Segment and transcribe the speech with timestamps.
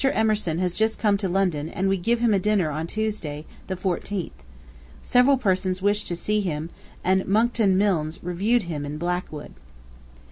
[0.13, 3.75] Emerson has just come to London and we give him a dinner on Tuesday, the
[3.75, 4.31] 14th.
[5.03, 6.71] Several persons wish much to see him,
[7.03, 9.53] and Monckton Milnes reviewed him in Blackwood.